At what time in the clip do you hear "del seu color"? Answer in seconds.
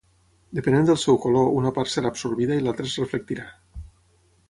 0.87-1.53